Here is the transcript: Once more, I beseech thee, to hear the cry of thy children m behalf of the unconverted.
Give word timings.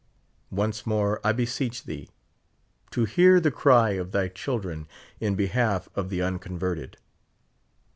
Once 0.49 0.87
more, 0.87 1.21
I 1.23 1.31
beseech 1.31 1.83
thee, 1.83 2.09
to 2.89 3.05
hear 3.05 3.39
the 3.39 3.51
cry 3.51 3.91
of 3.91 4.11
thy 4.13 4.29
children 4.29 4.87
m 5.21 5.35
behalf 5.35 5.89
of 5.93 6.09
the 6.09 6.23
unconverted. 6.23 6.97